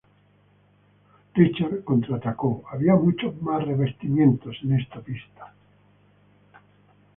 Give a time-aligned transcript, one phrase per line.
[1.35, 5.53] Richards contraatacó: "Había mucho más revestimientos en esta pista.